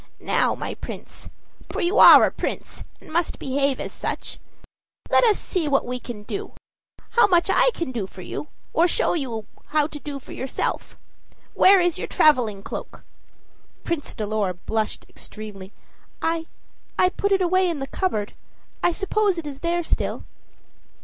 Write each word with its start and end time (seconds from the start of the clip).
"Now, 0.19 0.55
my 0.55 0.73
Prince, 0.73 1.29
for 1.69 1.79
you 1.79 1.99
are 1.99 2.23
a 2.25 2.31
prince, 2.31 2.83
and 2.99 3.11
must 3.13 3.37
behave 3.37 3.79
as 3.79 3.91
such, 3.91 4.39
let 5.11 5.23
us 5.25 5.37
see 5.37 5.67
what 5.67 5.85
we 5.85 5.99
can 5.99 6.23
do; 6.23 6.53
how 7.11 7.27
much 7.27 7.51
I 7.51 7.69
can 7.75 7.91
do 7.91 8.07
for 8.07 8.21
you, 8.23 8.47
or 8.73 8.87
show 8.87 9.13
you 9.13 9.45
how 9.67 9.85
to 9.85 9.99
do 9.99 10.17
for 10.17 10.31
yourself. 10.31 10.97
Where 11.53 11.79
is 11.79 11.99
your 11.99 12.07
traveling 12.07 12.63
cloak?" 12.63 13.03
Prince 13.83 14.15
Dolor 14.15 14.53
blushed 14.55 15.05
extremely. 15.07 15.71
"I 16.19 16.47
I 16.97 17.09
put 17.09 17.31
it 17.31 17.43
away 17.43 17.69
in 17.69 17.77
the 17.77 17.85
cupboard; 17.85 18.33
I 18.81 18.93
suppose 18.93 19.37
it 19.37 19.45
is 19.45 19.59
there 19.59 19.83
still." 19.83 20.23